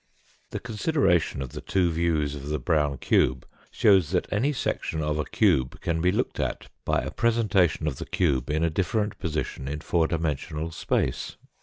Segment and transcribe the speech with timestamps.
[0.49, 5.19] The consideration of the two views of the brown cube shows that any section of
[5.19, 9.19] a cube can be looked at by a presentation of the cube in a different
[9.19, 11.35] position in four dimensional space.